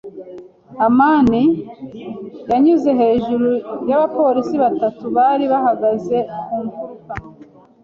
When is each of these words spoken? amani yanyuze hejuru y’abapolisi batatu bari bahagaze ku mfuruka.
amani 0.87 1.43
yanyuze 2.49 2.89
hejuru 3.01 3.49
y’abapolisi 3.89 4.55
batatu 4.63 5.03
bari 5.15 5.45
bahagaze 5.51 6.17
ku 6.45 6.57
mfuruka. 6.65 7.13